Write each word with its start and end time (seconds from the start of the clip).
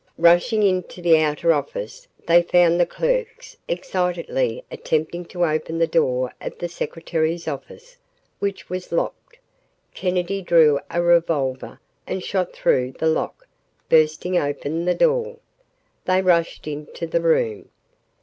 Rushing 0.17 0.63
into 0.63 0.99
the 0.99 1.19
outer 1.19 1.53
office, 1.53 2.07
they 2.25 2.41
found 2.41 2.79
the 2.79 2.87
clerks 2.87 3.55
excitedly 3.67 4.63
attempting 4.71 5.25
to 5.25 5.45
open 5.45 5.77
the 5.77 5.85
door 5.85 6.33
of 6.41 6.57
the 6.57 6.67
secretary's 6.67 7.47
office 7.47 7.97
which 8.39 8.67
was 8.67 8.91
locked. 8.91 9.37
Kennedy 9.93 10.41
drew 10.41 10.79
a 10.89 11.03
revolver 11.03 11.79
and 12.07 12.23
shot 12.23 12.51
through 12.51 12.93
the 12.93 13.05
lock, 13.05 13.47
bursting 13.89 14.35
open 14.39 14.85
the 14.85 14.95
door. 14.95 15.37
They 16.05 16.19
rushed 16.23 16.65
into 16.65 17.05
the 17.05 17.21
room. 17.21 17.69